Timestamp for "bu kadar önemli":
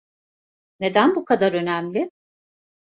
1.15-2.09